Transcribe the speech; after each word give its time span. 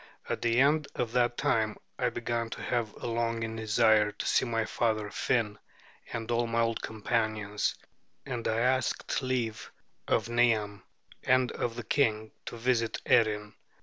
At 0.27 0.41
the 0.41 0.59
end 0.59 0.87
of 0.95 1.11
that 1.11 1.37
time 1.37 1.77
I 1.99 2.09
began 2.09 2.49
to 2.49 2.61
have 2.63 2.91
a 2.95 3.05
longing 3.05 3.55
desire 3.55 4.11
to 4.11 4.25
see 4.25 4.45
my 4.45 4.65
father 4.65 5.11
Finn 5.11 5.59
and 6.11 6.31
all 6.31 6.47
my 6.47 6.61
old 6.61 6.81
companions, 6.81 7.75
and 8.25 8.47
I 8.47 8.57
asked 8.61 9.21
leave 9.21 9.71
of 10.07 10.27
Niam 10.27 10.81
and 11.23 11.51
of 11.51 11.75
the 11.75 11.83
king 11.83 12.31
to 12.47 12.57
visit 12.57 12.99
Erin. 13.05 13.53